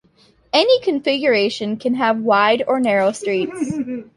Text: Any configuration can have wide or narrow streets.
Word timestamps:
Any 0.51 0.81
configuration 0.81 1.77
can 1.77 1.93
have 1.93 2.17
wide 2.23 2.63
or 2.67 2.79
narrow 2.79 3.11
streets. 3.11 3.71